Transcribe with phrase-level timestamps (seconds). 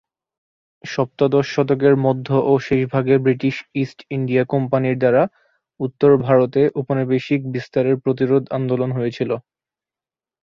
[0.83, 5.23] সপ্তদশ শতকের মধ্য ও শেষ ভাগে ব্রিটিশ ইস্ট ইন্ডিয়া কোম্পানির দ্বারা
[5.79, 9.31] উত্তর ভারতে ঔপনিবেশিক বিস্তারের প্রতিরোধ আন্দোলন হয়েছিল।